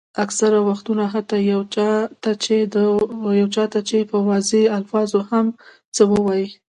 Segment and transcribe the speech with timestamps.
[0.23, 5.45] اکثره وختونه حتیٰ یو چا ته چې په واضحو الفاظو هم
[5.95, 6.45] څه وایئ.